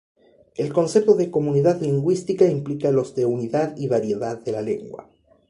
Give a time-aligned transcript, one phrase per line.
[0.55, 5.07] El concepto de comunidad lingüística implica los de unidad y variedad de la lengua.